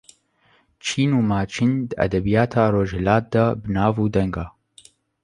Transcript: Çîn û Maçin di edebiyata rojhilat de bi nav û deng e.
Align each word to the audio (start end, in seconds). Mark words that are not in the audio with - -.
Çîn 0.83 1.11
û 1.19 1.21
Maçin 1.29 1.73
di 1.89 1.93
edebiyata 2.05 2.63
rojhilat 2.73 3.25
de 3.33 3.45
bi 3.61 3.69
nav 3.75 3.95
û 4.03 4.05
deng 4.15 4.35
e. 4.45 4.47